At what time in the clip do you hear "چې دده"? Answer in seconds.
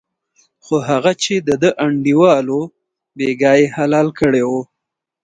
1.23-1.69